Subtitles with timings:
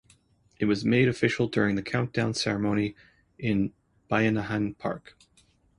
[0.57, 2.95] It was made official during the countdown ceremony
[3.37, 3.71] in
[4.09, 5.15] Bayanihan Park.